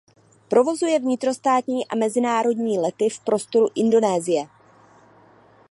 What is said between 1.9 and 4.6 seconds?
mezinárodní lety v prostoru Indonésie.